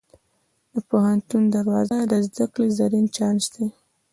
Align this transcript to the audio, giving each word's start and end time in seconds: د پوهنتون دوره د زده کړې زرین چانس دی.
د 0.73 0.75
پوهنتون 0.89 1.43
دوره 1.53 1.81
د 2.11 2.13
زده 2.27 2.45
کړې 2.53 2.69
زرین 2.77 3.05
چانس 3.15 3.45
دی. 3.53 3.67